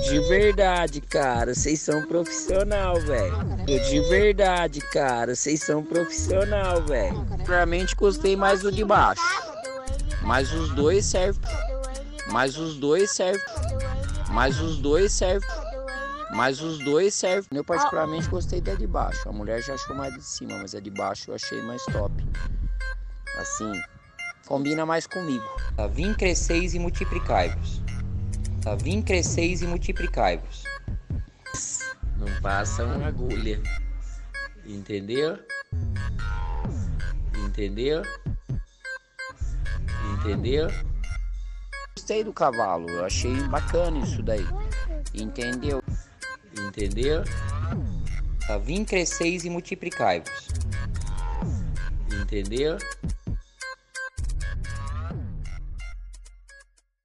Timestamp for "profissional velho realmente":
5.82-7.94